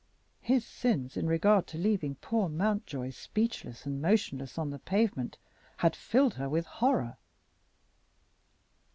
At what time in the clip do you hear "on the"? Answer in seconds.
4.57-4.79